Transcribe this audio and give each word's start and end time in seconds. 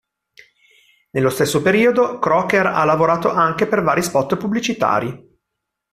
Nello 1.11 1.29
stesso 1.29 1.61
periodo, 1.61 2.17
Croker 2.17 2.65
ha 2.65 2.83
lavorato 2.85 3.29
anche 3.29 3.67
per 3.67 3.83
vari 3.83 4.01
spot 4.01 4.35
pubblicitari. 4.35 5.39